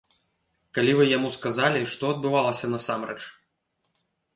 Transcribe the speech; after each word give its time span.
Калі 0.77 0.95
вы 1.01 1.05
яму 1.17 1.29
сказалі, 1.37 1.85
што 1.95 2.03
адбывалася 2.17 2.75
насамрэч? 2.77 3.19